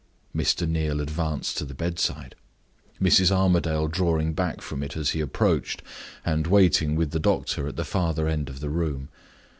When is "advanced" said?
0.99-1.57